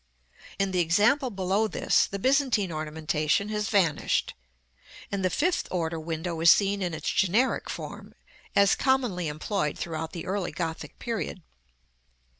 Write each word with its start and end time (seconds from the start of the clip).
In 0.57 0.71
the 0.71 0.79
example 0.79 1.29
below 1.29 1.67
this 1.67 2.07
the 2.07 2.17
Byzantine 2.17 2.71
ornamentation 2.71 3.49
has 3.49 3.69
vanished, 3.69 4.33
and 5.11 5.23
the 5.23 5.29
fifth 5.29 5.67
order 5.69 5.99
window 5.99 6.39
is 6.39 6.51
seen 6.51 6.81
in 6.81 6.95
its 6.95 7.07
generic 7.07 7.69
form, 7.69 8.15
as 8.55 8.73
commonly 8.73 9.27
employed 9.27 9.77
throughout 9.77 10.11
the 10.13 10.25
early 10.25 10.51
Gothic 10.51 10.97
period. 10.97 11.43